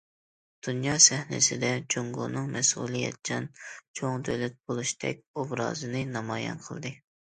[0.67, 3.45] دۇنيا سەھنىسىدە، جۇڭگونىڭ مەسئۇلىيەتچان
[4.01, 6.95] چوڭ دۆلەت بولۇشتەك ئوبرازىنى نامايان قىلدى.